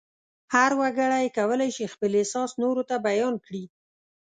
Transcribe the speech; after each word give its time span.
هر 0.53 0.71
وګړی 0.81 1.25
کولای 1.37 1.69
شي 1.77 1.85
خپل 1.93 2.11
احساس 2.19 2.51
نورو 2.61 2.83
ته 2.89 2.95
بیان 3.07 3.35
کړي. 3.45 3.63